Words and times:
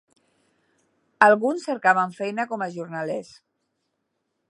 Alguns 1.27 1.67
cercaven 1.69 2.17
feina 2.23 2.49
com 2.53 2.67
a 2.69 2.73
jornalers. 2.79 3.33